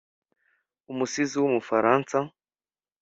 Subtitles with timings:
[0.91, 2.17] umusizi w’umufaransa